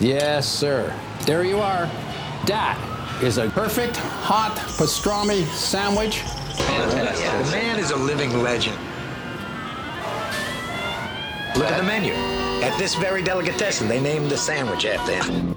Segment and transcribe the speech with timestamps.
[0.00, 0.94] Yes, sir.
[1.22, 1.86] There you are.
[2.46, 2.78] That
[3.20, 6.22] is a perfect hot pastrami sandwich.
[6.56, 8.78] The man is a living legend.
[11.56, 12.12] Look at the menu.
[12.62, 15.56] At this very delicatessen, they named the sandwich after him.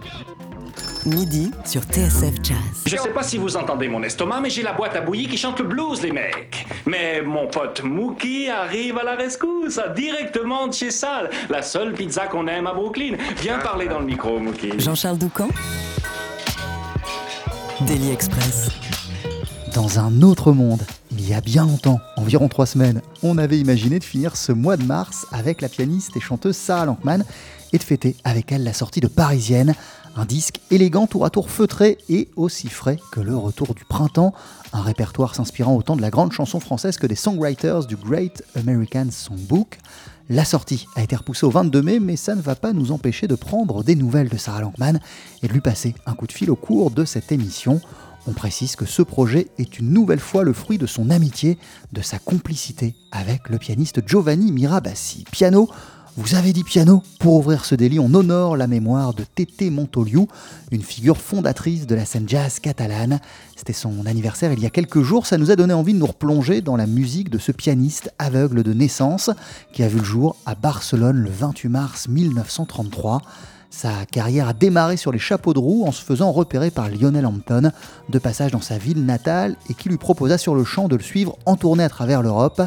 [1.06, 2.58] Midi sur TSF Jazz.
[2.86, 5.38] Je sais pas si vous entendez mon estomac, mais j'ai la boîte à bouillie qui
[5.38, 6.66] chante le blues, les mecs.
[6.86, 12.28] Mais mon pote Mookie arrive à la rescousse, directement de chez Sal, la seule pizza
[12.28, 13.16] qu'on aime à Brooklyn.
[13.42, 14.80] Viens parler dans le micro, Mookie.
[14.80, 15.50] Jean-Charles Doucan
[17.88, 18.70] Daily Express.
[19.74, 20.82] Dans un autre monde,
[21.12, 24.78] il y a bien longtemps, environ trois semaines, on avait imaginé de finir ce mois
[24.78, 27.24] de mars avec la pianiste et chanteuse Sarah Lankman
[27.74, 29.74] et de fêter avec elle la sortie de Parisienne,
[30.16, 34.34] un disque élégant tour à tour feutré et aussi frais que le retour du printemps,
[34.74, 39.08] un répertoire s'inspirant autant de la grande chanson française que des songwriters du Great American
[39.10, 39.78] Songbook.
[40.30, 43.28] La sortie a été repoussée au 22 mai, mais ça ne va pas nous empêcher
[43.28, 45.00] de prendre des nouvelles de Sarah Lankman
[45.44, 47.82] et de lui passer un coup de fil au cours de cette émission.
[48.28, 51.58] On précise que ce projet est une nouvelle fois le fruit de son amitié,
[51.92, 55.26] de sa complicité avec le pianiste Giovanni Mirabassi.
[55.32, 55.70] Piano,
[56.18, 60.28] vous avez dit piano Pour ouvrir ce délit, on honore la mémoire de Tété Montoliu,
[60.72, 63.22] une figure fondatrice de la scène jazz catalane.
[63.56, 66.06] C'était son anniversaire il y a quelques jours, ça nous a donné envie de nous
[66.08, 69.30] replonger dans la musique de ce pianiste aveugle de naissance
[69.72, 73.22] qui a vu le jour à Barcelone le 28 mars 1933.
[73.70, 77.26] Sa carrière a démarré sur les chapeaux de roue en se faisant repérer par Lionel
[77.26, 77.72] Hampton,
[78.10, 81.04] de passage dans sa ville natale, et qui lui proposa sur le champ de le
[81.04, 82.62] suivre en tournée à travers l'Europe.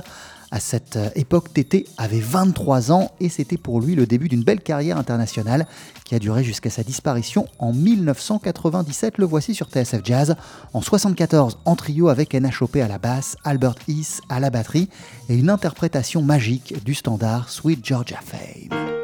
[0.55, 4.61] À cette époque, Tété avait 23 ans et c'était pour lui le début d'une belle
[4.61, 5.67] carrière internationale
[6.05, 9.19] qui a duré jusqu'à sa disparition en 1997.
[9.19, 10.37] Le voici sur TSF Jazz
[10.73, 14.89] en 74 en trio avec NHOP à la basse, Albert East à la batterie
[15.29, 19.04] et une interprétation magique du standard Sweet Georgia Fame.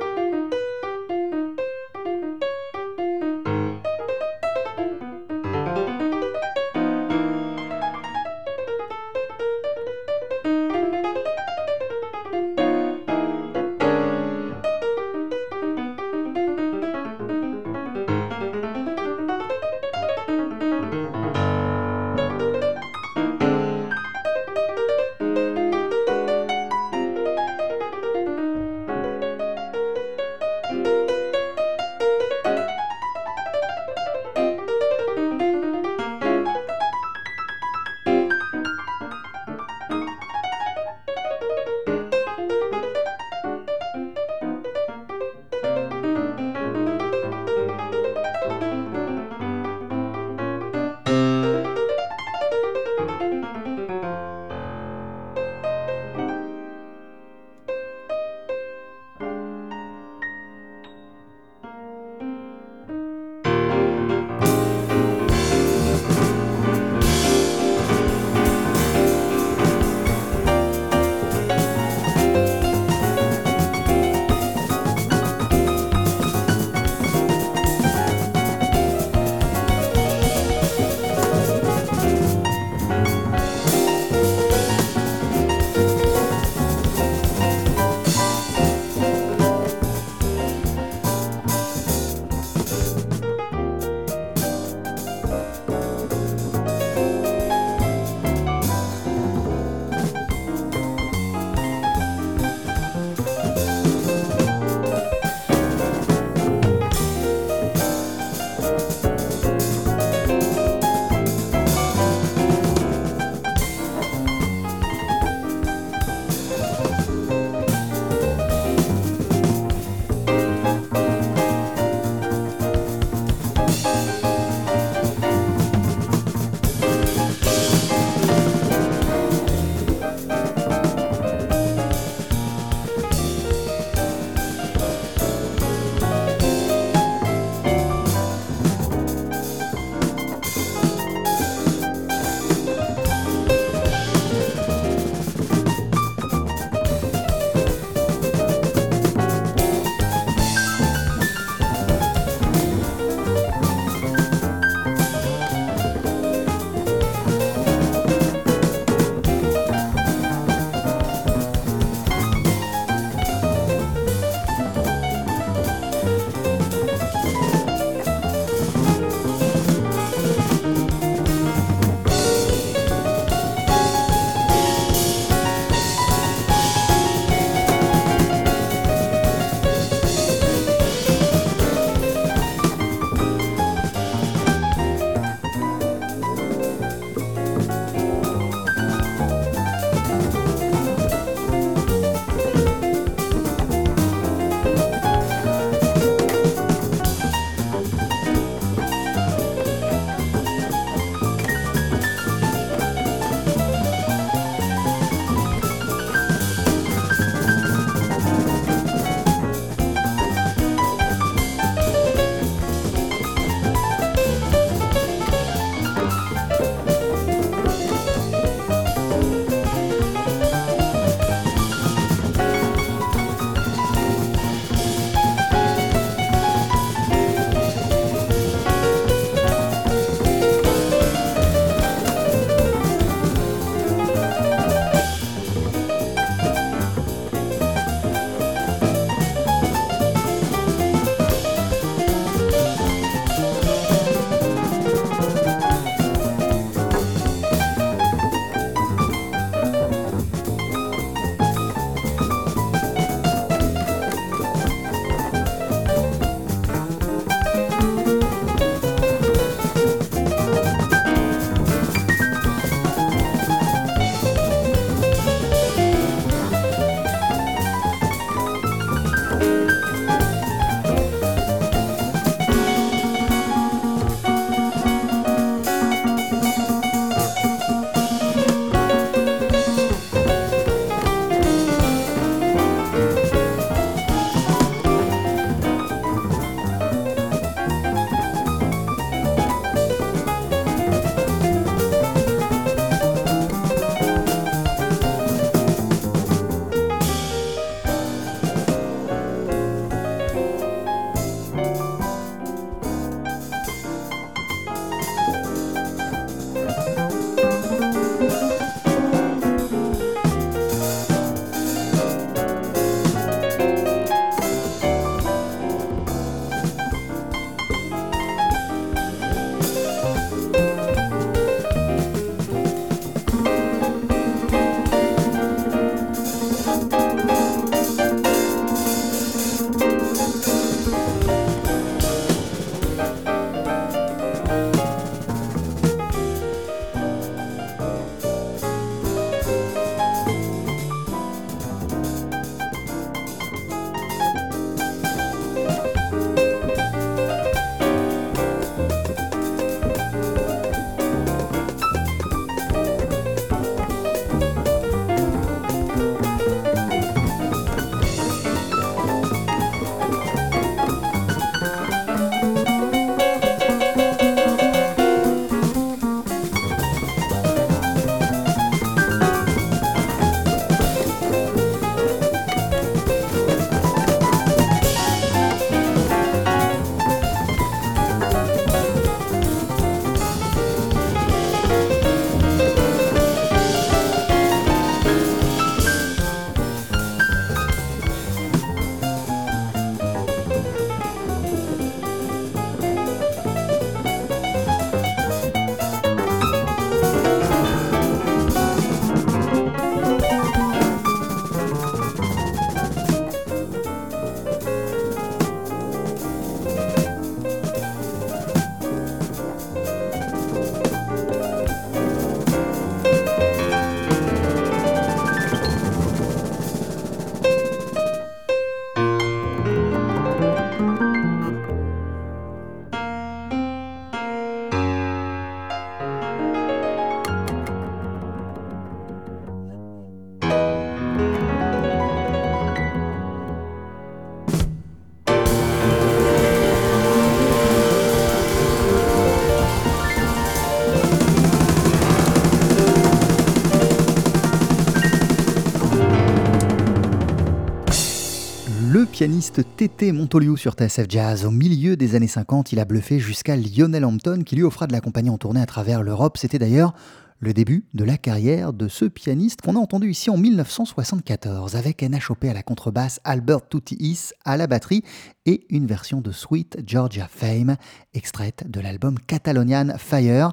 [449.06, 451.44] Pianiste Tété Montoliu sur TSF Jazz.
[451.44, 454.92] Au milieu des années 50, il a bluffé jusqu'à Lionel Hampton qui lui offra de
[454.92, 456.36] l'accompagner en tournée à travers l'Europe.
[456.36, 456.92] C'était d'ailleurs
[457.38, 462.02] le début de la carrière de ce pianiste qu'on a entendu ici en 1974 avec
[462.02, 465.02] NHOP à la contrebasse, Albert Tutti à la batterie
[465.46, 467.76] et une version de Sweet Georgia Fame
[468.12, 470.52] extraite de l'album Catalonian Fire.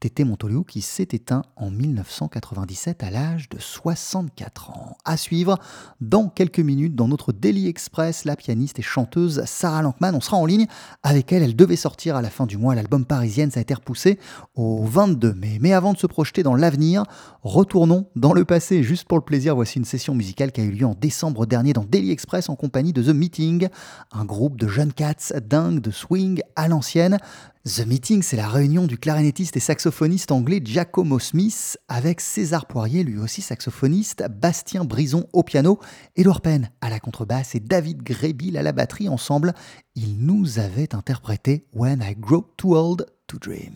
[0.00, 4.96] Tété Montoliu qui s'est éteint en 1997 à l'âge de 64 ans.
[5.04, 5.58] À suivre
[6.00, 10.14] dans quelques minutes dans notre Daily Express, la pianiste et chanteuse Sarah Lankman.
[10.14, 10.68] On sera en ligne
[11.02, 11.42] avec elle.
[11.42, 12.76] Elle devait sortir à la fin du mois.
[12.76, 14.20] L'album Parisienne, ça a été repoussé
[14.54, 15.58] au 22 mai.
[15.60, 17.02] Mais avant de se projeter dans l'avenir,
[17.42, 18.84] retournons dans le passé.
[18.84, 21.72] Juste pour le plaisir, voici une session musicale qui a eu lieu en décembre dernier
[21.72, 23.66] dans Daily Express en compagnie de The Meeting,
[24.12, 27.18] un groupe de jeunes cats dingues de swing à l'ancienne.
[27.68, 33.04] The Meeting, c'est la réunion du clarinettiste et saxophoniste anglais Giacomo Smith avec César Poirier,
[33.04, 35.78] lui aussi saxophoniste, Bastien Brison au piano,
[36.16, 39.10] Edouard Penn à la contrebasse et David Grébil à la batterie.
[39.10, 39.52] Ensemble,
[39.94, 43.74] ils nous avaient interprété When I Grow Too Old to Dream.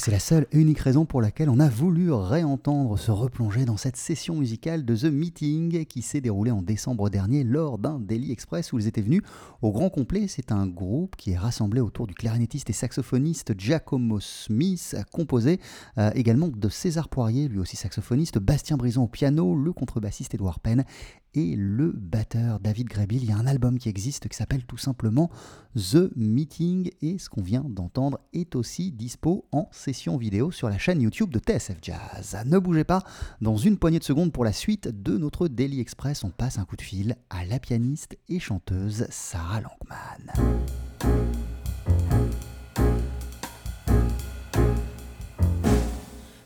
[0.00, 3.76] C'est la seule et unique raison pour laquelle on a voulu réentendre se replonger dans
[3.76, 8.32] cette session musicale de The Meeting qui s'est déroulée en décembre dernier lors d'un Daily
[8.32, 9.20] Express où ils étaient venus
[9.60, 10.26] au grand complet.
[10.26, 15.60] C'est un groupe qui est rassemblé autour du clarinettiste et saxophoniste Giacomo Smith, composé
[15.98, 20.60] euh, également de César Poirier, lui aussi saxophoniste, Bastien Brison au piano, le contrebassiste Edouard
[20.60, 20.86] Penn
[21.34, 23.22] et le batteur David Grebil.
[23.22, 25.30] Il y a un album qui existe qui s'appelle tout simplement
[25.76, 29.68] The Meeting et ce qu'on vient d'entendre est aussi dispo en
[30.18, 32.36] vidéo sur la chaîne YouTube de TSF Jazz.
[32.46, 33.02] Ne bougez pas,
[33.40, 36.64] dans une poignée de secondes pour la suite de notre Daily Express, on passe un
[36.64, 40.32] coup de fil à la pianiste et chanteuse Sarah Langman.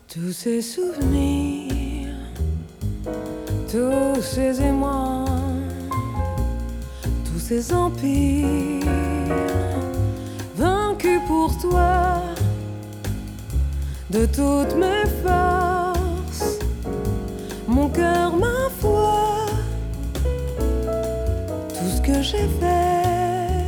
[0.07, 1.95] Tous ces souvenirs
[3.71, 5.25] tous ces émois,
[7.25, 8.85] tous ces empires
[10.55, 11.94] vaincus pour toi
[14.15, 16.59] de toutes mes forces,
[17.67, 19.45] mon cœur, ma foi,
[21.67, 23.67] tout ce que j'ai fait,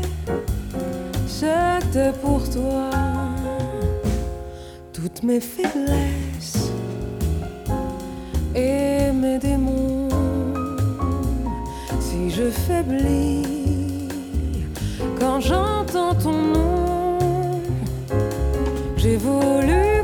[1.27, 2.89] c'était pour toi,
[4.93, 6.71] toutes mes faiblesses
[8.55, 10.07] et mes démons.
[11.99, 14.07] Si je faiblis
[15.19, 17.17] quand j'entends ton nom,
[18.95, 19.96] j'ai voulu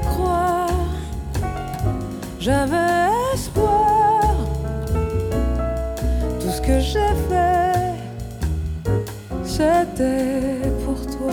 [2.44, 4.36] j'avais espoir.
[6.42, 7.94] Tout ce que j'ai fait,
[9.46, 11.32] c'était pour toi.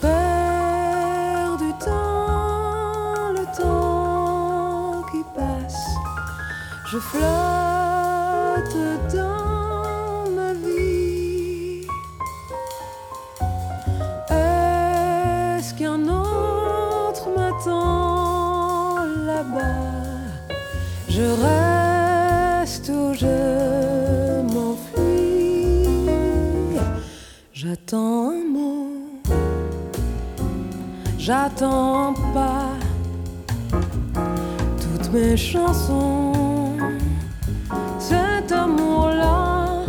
[0.00, 5.84] Perdu temps, le temps qui passe,
[6.90, 7.55] je flotte
[21.16, 25.88] Je reste ou je m'enfuis.
[27.54, 28.90] J'attends un mot,
[31.18, 32.68] j'attends pas
[34.82, 36.34] toutes mes chansons.
[37.98, 39.86] Cet amour-là,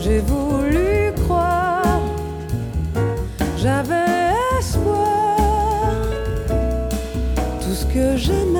[0.00, 2.02] j'ai voulu croire,
[3.56, 5.38] j'avais espoir,
[7.62, 8.55] tout ce que j'aimais,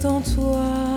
[0.00, 0.89] c'était en toi.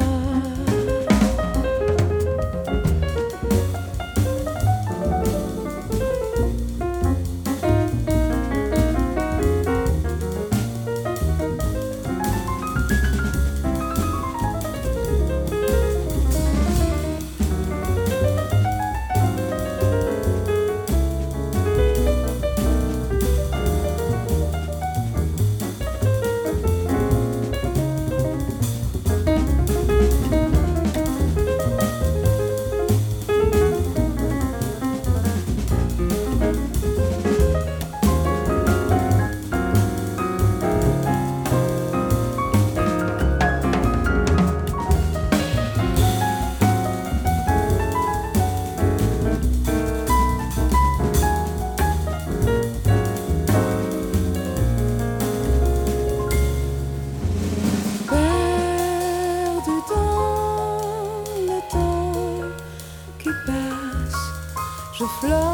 [65.24, 65.53] Je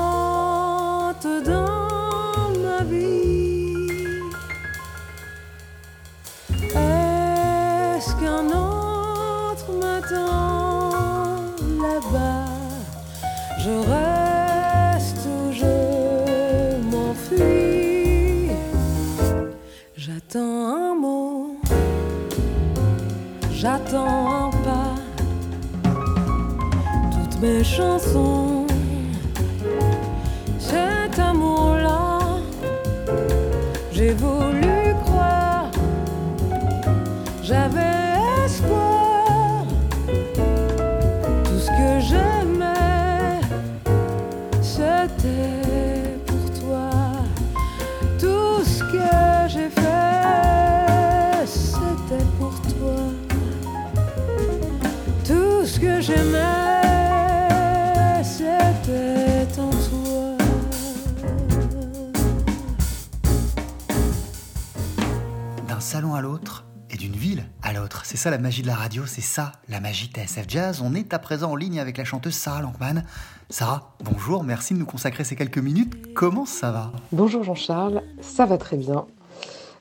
[68.20, 70.82] ça la magie de la radio, c'est ça la magie TSF Jazz.
[70.84, 73.06] On est à présent en ligne avec la chanteuse Sarah Lankman.
[73.50, 76.14] Sarah, bonjour, merci de nous consacrer ces quelques minutes.
[76.16, 76.92] Comment ça va?
[77.14, 79.06] Bonjour Jean-Charles, ça va très bien.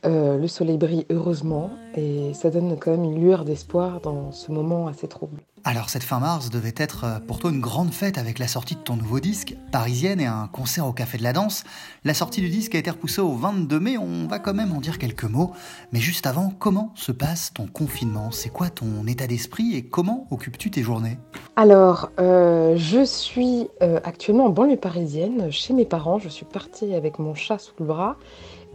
[0.06, 4.52] Euh, le soleil brille heureusement et ça donne quand même une lueur d'espoir dans ce
[4.52, 5.40] moment assez trouble.
[5.64, 8.74] Alors cette fin mars devait être euh, pour toi une grande fête avec la sortie
[8.74, 11.64] de ton nouveau disque, Parisienne et un concert au Café de la Danse.
[12.04, 14.80] La sortie du disque a été repoussée au 22 mai, on va quand même en
[14.80, 15.52] dire quelques mots.
[15.92, 18.30] Mais juste avant, comment se passe ton confinement?
[18.30, 21.18] C'est quoi ton état d'esprit et comment occupes-tu tes journées?
[21.56, 26.18] Alors, euh, je suis euh, actuellement en banlieue parisienne, chez mes parents.
[26.18, 28.16] Je suis partie avec mon chat sous le bras.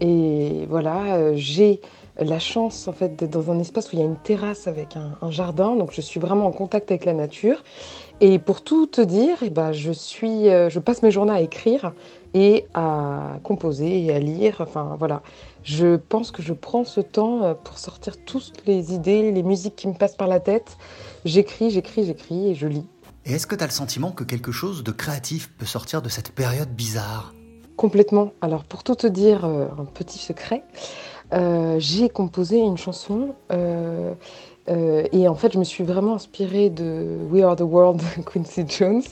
[0.02, 1.80] Et voilà, j'ai
[2.20, 4.96] la chance en fait d'être dans un espace où il y a une terrasse avec
[4.96, 7.64] un, un jardin, donc je suis vraiment en contact avec la nature.
[8.22, 11.42] Et pour tout te dire, eh ben, je, suis, euh, je passe mes journées à
[11.42, 11.94] écrire
[12.34, 14.58] et à composer et à lire.
[14.60, 15.22] Enfin voilà,
[15.64, 19.76] je pense que je prends ce temps euh, pour sortir toutes les idées, les musiques
[19.76, 20.78] qui me passent par la tête.
[21.26, 22.86] J'écris, j'écris, j'écris et je lis.
[23.26, 26.10] Et est-ce que tu as le sentiment que quelque chose de créatif peut sortir de
[26.10, 27.34] cette période bizarre?
[27.76, 28.34] Complètement.
[28.42, 30.64] Alors pour tout te dire, euh, un petit secret,
[31.80, 34.14] j'ai composé une chanson euh,
[34.70, 38.24] euh, et en fait je me suis vraiment inspirée de We Are the World de
[38.32, 39.04] Quincy Jones.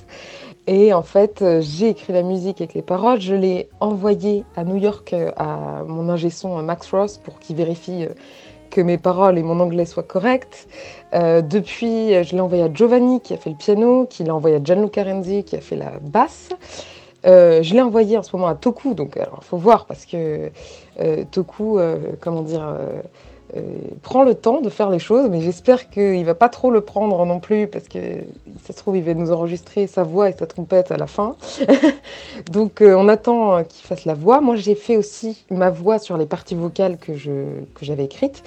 [0.68, 4.64] Et en fait euh, j'ai écrit la musique avec les paroles, je l'ai envoyée à
[4.64, 8.10] New York euh, à mon ingé son euh, Max Ross pour qu'il vérifie euh,
[8.70, 10.68] que mes paroles et mon anglais soient corrects.
[11.14, 14.34] Euh, depuis, euh, je l'ai envoyé à Giovanni qui a fait le piano, qui l'a
[14.34, 16.50] envoyé à Gianluca Renzi qui a fait la basse.
[17.26, 20.50] Euh, je l'ai envoyé en ce moment à Toku, donc il faut voir parce que
[21.00, 22.76] euh, Toku, euh, comment dire,
[24.02, 27.26] prend le temps de faire les choses, mais j'espère qu'il va pas trop le prendre
[27.26, 28.00] non plus parce que
[28.64, 31.36] ça se trouve il va nous enregistrer sa voix et sa trompette à la fin.
[32.52, 34.40] donc on attend qu'il fasse la voix.
[34.40, 37.14] Moi j'ai fait aussi ma voix sur les parties vocales que
[37.82, 38.44] j'avais écrites.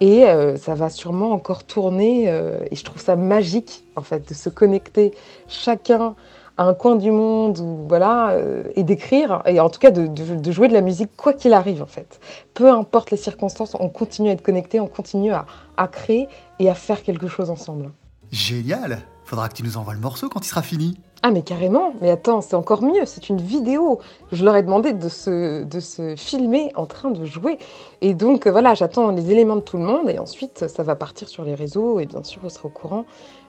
[0.00, 0.24] Et
[0.56, 2.28] ça va sûrement encore tourner.
[2.70, 5.12] et je trouve ça magique, en fait, de se connecter
[5.48, 6.14] chacun
[6.58, 10.06] à un coin du monde ou voilà euh, et d'écrire et en tout cas de,
[10.06, 12.20] de- de jouer de la musique quoi qu'il arrive en fait.
[12.52, 16.68] Peu importe les circonstances on continue à être connecté on continue à, à créer et
[16.68, 17.90] à faire quelque chose ensemble.
[18.30, 18.98] Génial.
[19.24, 20.98] Faudra que tu nous envoies le morceau quand il sera fini.
[21.22, 21.92] ah mais carrément.
[22.00, 23.04] Mais attends c'est encore mieux.
[23.04, 24.00] C'est une vidéo.
[24.32, 27.58] Je leur ai demandé de se, de se filmer en train de jouer.
[28.00, 31.28] Et donc voilà j'attends les éléments de tout le monde et ensuite ça va partir
[31.28, 33.04] sur les réseaux et bien sûr vous serez au courant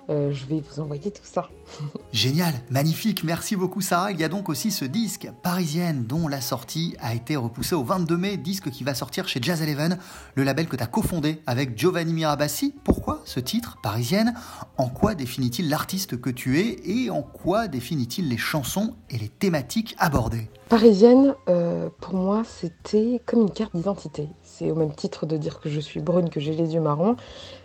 [0.10, 1.50] Euh, je vais vous envoyer tout ça
[2.14, 4.12] Génial, magnifique, merci beaucoup Sarah.
[4.12, 7.84] Il y a donc aussi ce disque Parisienne dont la sortie a été repoussée au
[7.84, 10.00] 22 mai, disque qui va sortir chez Jazz Eleven,
[10.36, 12.74] le label que tu as cofondé avec Giovanni Mirabassi.
[12.84, 14.34] Pourquoi ce titre, Parisienne
[14.78, 19.30] En quoi définit-il l'artiste que tu es et en quoi définit-il les chansons et les
[19.30, 20.50] thématiques abordées?
[20.70, 24.30] Parisienne, euh, pour moi, c'était comme une carte d'identité.
[24.44, 27.16] C'est au même titre de dire que je suis brune, que j'ai les yeux marrons.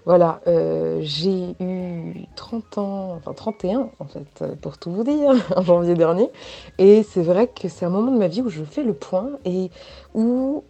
[0.07, 5.35] Voilà, euh, j'ai eu 30 ans, enfin 31 en fait, euh, pour tout vous dire,
[5.55, 6.31] en janvier dernier.
[6.79, 9.33] Et c'est vrai que c'est un moment de ma vie où je fais le point
[9.45, 9.71] et
[10.15, 10.65] où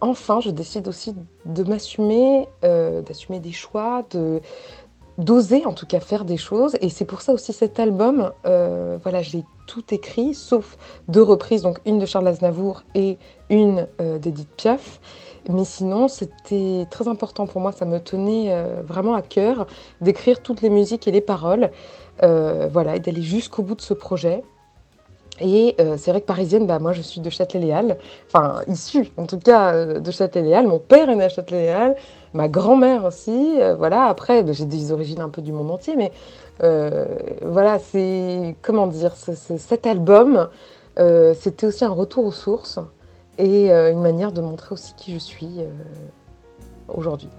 [0.00, 4.06] enfin je décide aussi de m'assumer, d'assumer des choix,
[5.18, 6.78] d'oser en tout cas faire des choses.
[6.80, 11.78] Et c'est pour ça aussi cet album, voilà, j'ai tout écrit, sauf deux reprises, donc
[11.86, 13.18] une de Charles Aznavour et
[13.50, 15.00] une euh, d'Edith Piaf.
[15.48, 19.66] Mais sinon, c'était très important pour moi, ça me tenait euh, vraiment à cœur
[20.00, 21.70] d'écrire toutes les musiques et les paroles,
[22.24, 24.42] euh, voilà, et d'aller jusqu'au bout de ce projet.
[25.40, 29.24] Et euh, c'est vrai que parisienne, bah, moi je suis de Châtelet-Les-Halles, enfin issue en
[29.24, 30.66] tout cas de Châtelet-Les-Halles.
[30.66, 31.96] Mon père est né à Châtelet-Les-Halles,
[32.34, 33.58] ma grand-mère aussi.
[33.78, 36.12] voilà, après bah, j'ai des origines un peu du monde entier, mais
[36.60, 40.48] voilà, c'est comment dire, ce- ce- cet album,
[40.98, 42.78] euh, c'était aussi un retour aux sources
[43.38, 45.68] et euh, une manière de montrer aussi qui je suis euh,
[46.88, 47.30] aujourd'hui.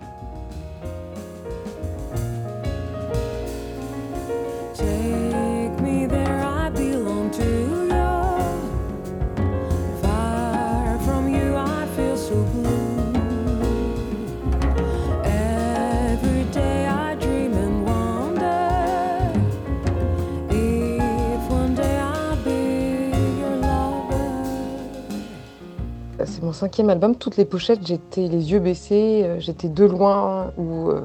[26.62, 27.16] Cinquième album.
[27.16, 31.02] Toutes les pochettes, j'étais les yeux baissés, euh, j'étais de loin ou euh,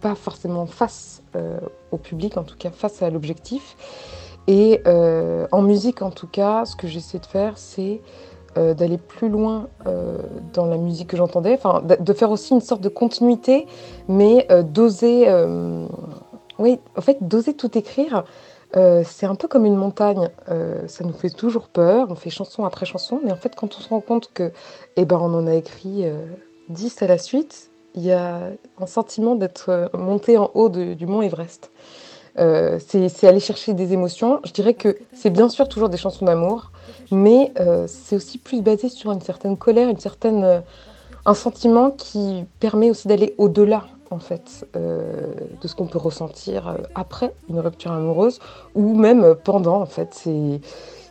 [0.00, 1.60] pas forcément face euh,
[1.92, 3.76] au public, en tout cas face à l'objectif.
[4.48, 8.00] Et en musique, en tout cas, ce que j'essaie de faire, c'est
[8.54, 9.66] d'aller plus loin
[10.52, 13.66] dans la musique que j'entendais, enfin de faire aussi une sorte de continuité,
[14.06, 15.26] mais d'oser,
[16.60, 18.22] oui, en fait, d'oser tout écrire.
[18.74, 22.30] Euh, c'est un peu comme une montagne, Euh, ça nous fait toujours peur, on fait
[22.30, 24.52] chanson après chanson, mais en fait quand on se rend compte que
[24.96, 26.26] eh ben, on en a écrit euh,
[26.68, 31.06] 10 à la suite, Il y a un sentiment d'être euh, monté en haut du
[31.06, 31.70] mont Everest.
[32.36, 34.40] C'est aller chercher des émotions.
[34.44, 36.70] Je dirais que c'est bien sûr toujours des chansons d'amour,
[37.10, 37.52] mais
[37.86, 40.62] c'est aussi plus basé sur une certaine colère, une certaine,
[41.24, 46.68] un sentiment qui permet aussi d'aller au-delà en fait euh, de ce qu'on peut ressentir
[46.68, 48.40] euh, après une rupture amoureuse
[48.74, 50.14] ou même pendant en fait.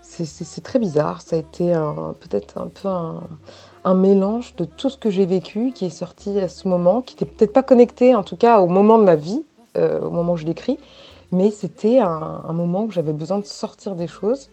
[0.02, 1.22] C'est très bizarre.
[1.22, 1.74] Ça a été
[2.22, 6.48] peut-être un peu un, mélange de tout ce que j'ai vécu qui est sorti à
[6.48, 9.44] ce moment, qui n'était peut-être pas connecté en tout cas au moment de ma vie,
[9.76, 10.80] euh, au moment où je l'écris,
[11.32, 14.50] mais c'était un, moment où j'avais besoin de sortir des choses.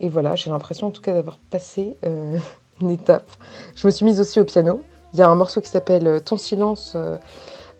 [0.00, 2.38] Et voilà, j'ai l'impression en tout cas d'avoir passé euh,
[2.80, 3.30] une étape.
[3.74, 4.82] Je me suis mise aussi au piano.
[5.12, 7.16] Il y a un morceau qui s'appelle euh, Ton silence euh,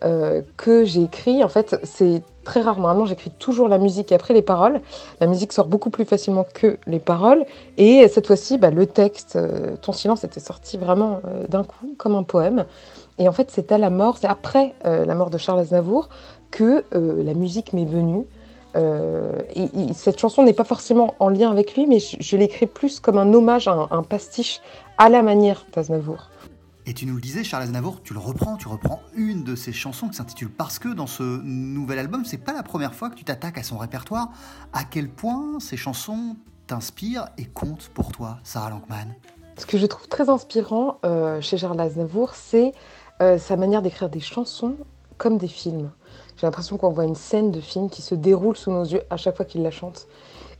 [0.03, 1.43] euh, que j'ai écrit.
[1.43, 2.79] En fait, c'est très rare.
[2.79, 4.81] Normalement, j'écris toujours la musique et après les paroles.
[5.19, 7.45] La musique sort beaucoup plus facilement que les paroles.
[7.77, 11.93] Et cette fois-ci, bah, le texte, euh, Ton silence, était sorti vraiment euh, d'un coup,
[11.97, 12.65] comme un poème.
[13.19, 16.09] Et en fait, c'est à la mort, c'est après la mort de Charles Aznavour
[16.49, 18.25] que la musique m'est venue.
[18.75, 22.99] Et, et cette chanson n'est pas forcément en lien avec lui, mais je, l'écris plus
[22.99, 24.59] comme un hommage, un pastiche
[24.97, 26.31] à la manière d'Aznavour.
[26.87, 29.71] Et tu nous le disais, Charles Aznavour, tu le reprends, tu reprends une de ses
[29.71, 33.15] chansons qui s'intitule Parce que dans ce nouvel album, c'est pas la première fois que
[33.15, 34.29] tu t'attaques à son répertoire.
[34.73, 39.13] À quel point ces chansons t'inspirent et comptent pour toi, Sarah Lankman?
[39.57, 42.73] Ce que je trouve très inspirant euh, chez Charles Aznavour, c'est
[43.21, 44.75] euh, sa manière d'écrire des chansons
[45.17, 45.91] comme des films.
[46.37, 49.17] J'ai l'impression qu'on voit une scène de film qui se déroule sous nos yeux à
[49.17, 50.07] chaque fois qu'il la chante.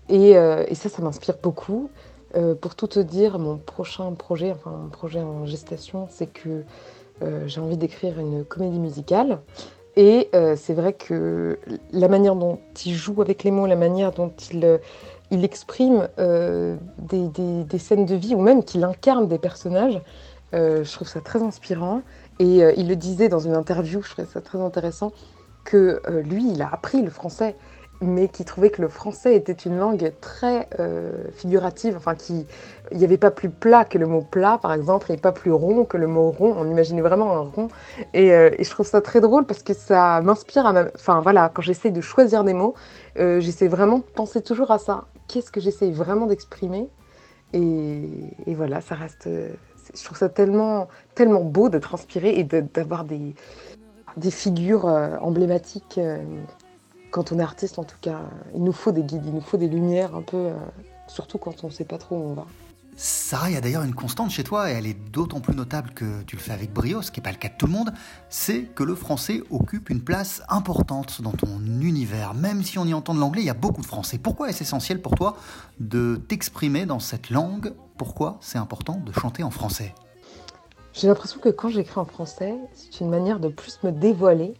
[0.07, 1.89] Et, euh, et ça, ça m'inspire beaucoup.
[2.35, 6.63] Euh, pour tout te dire, mon prochain projet, enfin un projet en gestation, c'est que
[7.21, 9.39] euh, j'ai envie d'écrire une comédie musicale.
[9.97, 11.59] Et euh, c'est vrai que
[11.91, 14.79] la manière dont il joue avec les mots, la manière dont il,
[15.31, 20.01] il exprime des, des- des scènes de vie ou même qu'il incarne des personnages,
[20.53, 22.01] je trouve ça très inspirant.
[22.39, 25.11] Et il le disait dans une interview, je trouvais ça très intéressant,
[25.65, 27.55] que lui, il a appris le français,
[28.01, 32.45] mais qu'il trouvait que le français était une langue très euh, figurative, enfin qu'il
[32.91, 35.85] n'y avait pas plus plat que le mot plat, par exemple, et pas plus rond
[35.85, 36.55] que le mot rond.
[36.57, 37.67] On imaginait vraiment un rond.
[38.13, 40.73] Et, euh, je trouve ça très drôle parce que ça m'inspire à.
[40.95, 42.73] Enfin voilà, quand j'essaie de choisir des mots,
[43.19, 45.05] euh, j'essaie vraiment de penser toujours à ça.
[45.27, 46.89] Qu'est-ce que j'essaie vraiment d'exprimer?
[47.53, 48.07] Et,
[48.47, 49.29] voilà, ça reste...
[49.93, 53.35] Je trouve ça tellement, tellement beau d'être inspiré et de- d'avoir des,
[54.17, 54.85] des figures
[55.21, 55.99] emblématiques.
[57.11, 58.21] Quand on est artiste, en tout cas,
[58.55, 60.53] il nous faut des guides, il nous faut des lumières un peu, euh,
[61.07, 62.45] surtout quand on ne sait pas trop où on va.
[62.95, 65.91] Sarah, il y a d'ailleurs une constante chez toi, et elle est d'autant plus notable
[65.91, 67.71] que tu le fais avec brio, ce qui n'est pas le cas de tout le
[67.71, 67.91] monde,
[68.29, 72.33] c'est que le français occupe une place importante dans ton univers.
[72.33, 74.17] Même si on y entend de l'anglais, il y a beaucoup de français.
[74.17, 75.37] Pourquoi est-ce essentiel pour toi
[75.79, 77.73] de t'exprimer dans cette langue?
[77.97, 79.93] Pourquoi c'est important de chanter en français?
[80.93, 84.53] J'ai l'impression que quand j'écris en français, c'est une manière de plus me dévoiler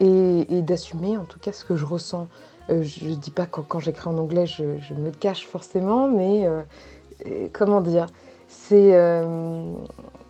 [0.00, 2.28] et, d'assumer en tout cas ce que je ressens.
[2.70, 6.46] Euh, je ne dis pas que quand j'écris en anglais, je, me cache forcément, mais
[6.46, 6.62] euh,
[7.52, 8.06] comment dire
[8.48, 8.94] C'est.
[8.94, 9.72] euh,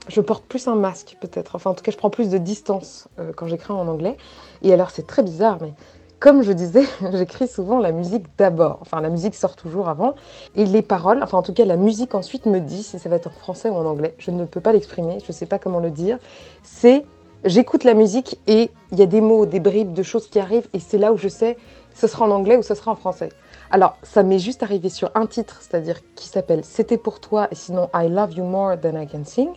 [0.09, 1.55] je porte plus un masque peut-être.
[1.55, 4.17] Enfin, en tout cas, je prends plus de distance quand j'écris en anglais.
[4.63, 5.75] Et alors, c'est très bizarre, mais
[6.21, 8.79] comme je disais, j'écris souvent la musique d'abord.
[8.81, 10.15] Enfin, la musique sort toujours avant.
[10.57, 13.17] Et les paroles, enfin, en tout cas, la musique ensuite me dit si ça va
[13.17, 14.15] être en français ou en anglais.
[14.19, 16.19] Je ne peux pas l'exprimer, je ne sais pas comment le dire.
[16.63, 17.05] C'est.
[17.45, 20.69] J'écoute la musique et il y a des mots, des bribes, de choses qui arrivent,
[20.73, 21.57] et c'est là où je sais
[21.95, 23.31] ce sera en anglais ou ce sera en français.
[23.71, 27.57] Alors, ça m'est juste arrivé sur un titre, c'est-à-dire qui s'appelle C'était pour toi et
[27.57, 29.49] sinon I Love You More Than I Can Sing.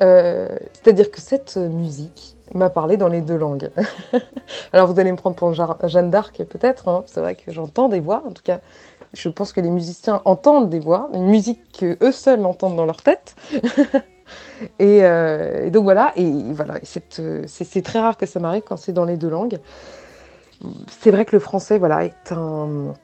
[0.00, 3.70] Euh, c'est-à-dire que cette musique m'a parlé dans les deux langues.
[4.72, 6.88] Alors, vous allez me prendre pour Jeanne d'Arc, peut-être.
[6.88, 7.02] hein.
[7.06, 8.22] C'est vrai que j'entends des voix.
[8.26, 8.60] En tout cas,
[9.12, 12.86] je pense que les musiciens entendent des voix, une musique que eux seuls entendent dans
[12.86, 13.36] leur tête.
[14.78, 16.12] et, euh, et donc voilà.
[16.16, 16.74] Et voilà.
[17.18, 19.58] euh, C'est très rare que ça m'arrive quand c'est dans les deux langues.
[20.88, 22.94] C'est vrai que le français, voilà, est un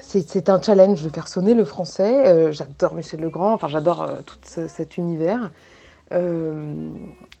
[0.00, 2.26] c'est un challenge de faire sonner le français.
[2.26, 5.50] Euh, j'adore Michel Legrand, enfin j'adore tout ce- cet univers.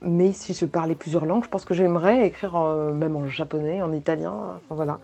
[0.00, 2.58] Mais si je parlais plusieurs langues, je pense que j'aimerais écrire
[2.94, 4.98] même en japonais, en italien, enfin voilà.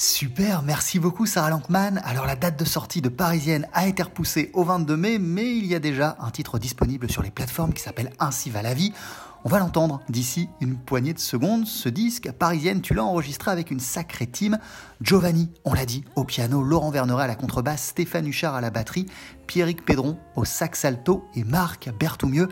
[0.00, 2.00] Super, merci beaucoup Sarah Lankman.
[2.04, 5.66] Alors la date de sortie de Parisienne a été repoussée au 22 mai, mais il
[5.66, 8.92] y a déjà un titre disponible sur les plateformes qui s'appelle Ainsi va la vie.
[9.44, 11.66] On va l'entendre d'ici une poignée de secondes.
[11.66, 14.58] Ce disque, Parisienne, tu l'as enregistré avec une sacrée team.
[15.00, 18.70] Giovanni, on l'a dit, au piano, Laurent Verneret à la contrebasse, Stéphane Huchard à la
[18.70, 19.06] batterie,
[19.48, 22.48] Pierrick Pédron au sax alto et Marc Berthoumieux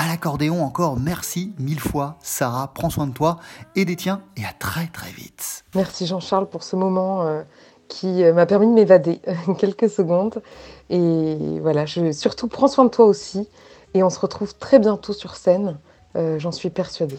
[0.00, 0.64] à l'accordéon.
[0.64, 2.72] Encore merci mille fois, Sarah.
[2.72, 3.38] Prends soin de toi
[3.76, 5.64] et des tiens et à très très vite.
[5.74, 7.42] Merci Jean-Charles pour ce moment euh,
[7.88, 9.20] qui euh, m'a permis de m'évader
[9.58, 10.42] quelques secondes.
[10.88, 13.46] Et voilà, je, surtout prends soin de toi aussi.
[13.92, 15.78] Et on se retrouve très bientôt sur scène,
[16.16, 17.18] euh, j'en suis persuadée.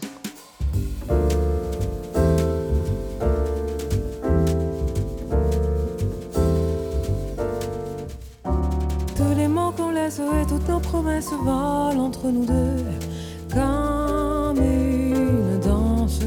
[10.82, 12.84] Promesses volent entre nous deux
[13.52, 16.20] comme une danse.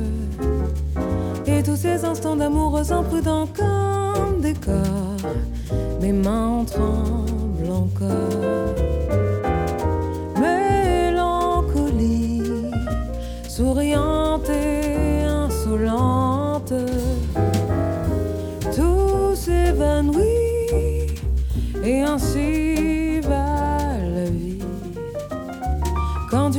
[1.46, 5.32] Et tous ces instants d'amour imprudents comme des corps,
[6.02, 8.76] mes mains tremblent encore.
[10.40, 11.92] Mélancolie,
[13.48, 16.74] souriante et insolente,
[18.76, 20.22] tout s'évanouit
[21.84, 22.75] et ainsi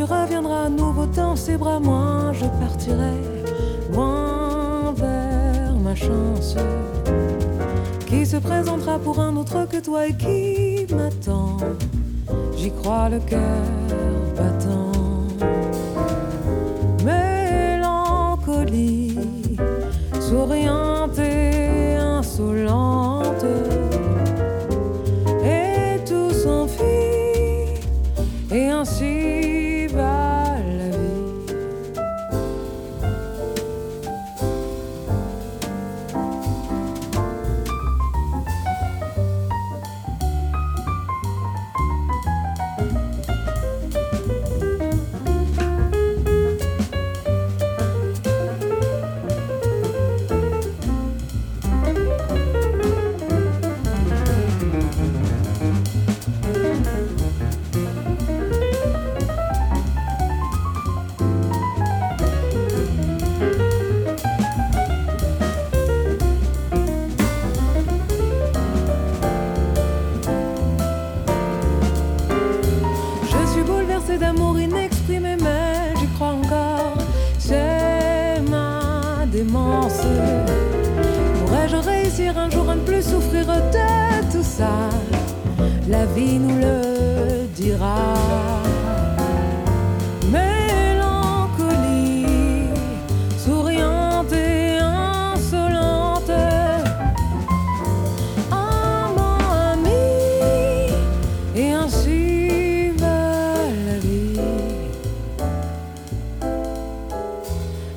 [0.06, 3.14] reviendras à nouveau dans ses bras, moi je partirai
[3.92, 6.56] loin vers ma chance
[8.06, 11.56] qui se présentera pour un autre que toi et qui m'attend.
[12.56, 13.40] J'y crois le cœur
[14.36, 14.95] battant.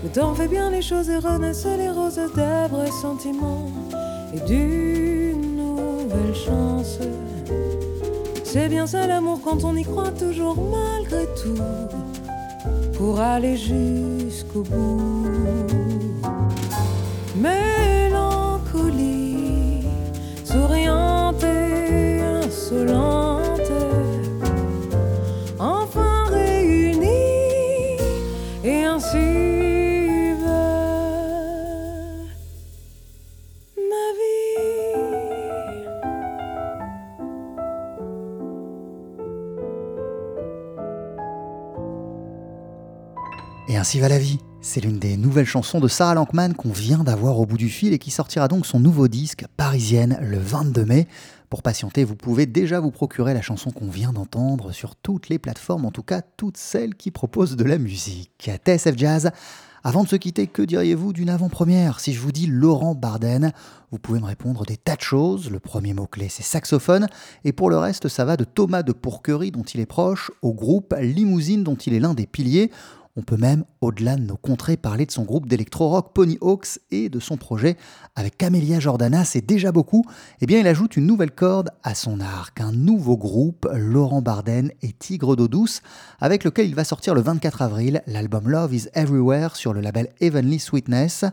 [0.10, 3.70] Le temps fait bien les choses et renaissent les roses des vrais sentiments
[4.34, 6.98] et d'une nouvelle chance.
[8.44, 11.62] C'est bien ça l'amour quand on y croit toujours malgré tout
[12.94, 15.28] pour aller jusqu'au bout.
[17.36, 19.19] Mélancolie,
[43.98, 44.38] va la vie.
[44.62, 47.92] C'est l'une des nouvelles chansons de Sarah Lankman qu'on vient d'avoir au bout du fil
[47.92, 51.08] et qui sortira donc son nouveau disque Parisienne le 22 mai.
[51.50, 55.40] Pour patienter, vous pouvez déjà vous procurer la chanson qu'on vient d'entendre sur toutes les
[55.40, 58.52] plateformes, en tout cas toutes celles qui proposent de la musique.
[58.64, 59.32] TSF Jazz,
[59.84, 62.02] avant de se quitter, que diriez-vous d'une avant-première?
[62.02, 63.54] Si je vous dis Laurent Barden,
[63.92, 65.50] vous pouvez me répondre des tas de choses.
[65.50, 67.08] Le premier mot-clé, c'est saxophone.
[67.46, 70.54] Et pour le reste, ça va de Thomas de Pourquerie, dont il est proche, au
[70.54, 72.72] groupe Limousine, dont il est l'un des piliers.
[73.20, 77.10] On peut même, au-delà de nos contrées, parler de son groupe d'électro-rock Pony Hawks et
[77.10, 77.76] de son projet
[78.16, 80.06] avec Camélia Jordana, c'est déjà beaucoup.
[80.40, 84.72] Eh bien, il ajoute une nouvelle corde à son arc, un nouveau groupe, Laurent Barden
[84.82, 85.82] et Tigre d'eau douce,
[86.22, 90.08] avec lequel il va sortir le 24 avril l'album Love is Everywhere sur le label
[90.22, 91.26] Heavenly Sweetness.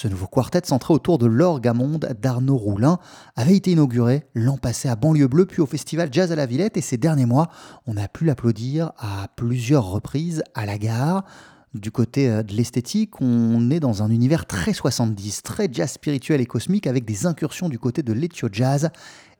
[0.00, 3.00] Ce nouveau quartet centré autour de l'orgamonde d'Arnaud Roulin
[3.34, 6.76] avait été inauguré l'an passé à Banlieue Bleue, puis au festival Jazz à la Villette,
[6.76, 7.48] et ces derniers mois,
[7.84, 11.24] on a pu l'applaudir à plusieurs reprises à la gare.
[11.74, 16.40] Du côté euh, de l'esthétique, on est dans un univers très 70, très jazz spirituel
[16.40, 18.90] et cosmique, avec des incursions du côté de l'ethio jazz,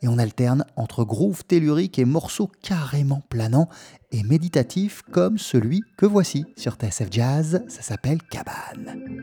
[0.02, 3.68] et on alterne entre groove tellurique et morceaux carrément planants
[4.10, 9.22] et méditatifs, comme celui que voici sur TSF Jazz, ça s'appelle Cabane.